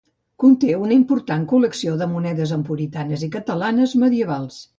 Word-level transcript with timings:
Conté 0.43 0.69
una 0.83 0.95
important 0.95 1.43
col·lecció 1.51 1.93
de 1.99 2.07
monedes 2.15 2.55
emporitanes 2.59 3.27
i 3.29 3.31
catalanes 3.37 3.95
medievals. 4.07 4.61